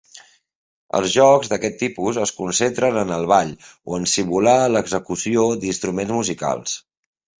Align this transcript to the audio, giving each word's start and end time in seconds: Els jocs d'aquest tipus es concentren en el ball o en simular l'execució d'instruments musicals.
Els 0.99 1.11
jocs 1.15 1.49
d'aquest 1.51 1.77
tipus 1.81 2.17
es 2.23 2.33
concentren 2.39 2.97
en 3.03 3.13
el 3.19 3.27
ball 3.33 3.51
o 3.91 3.99
en 3.99 4.09
simular 4.15 4.57
l'execució 4.77 5.45
d'instruments 5.67 6.15
musicals. 6.19 6.75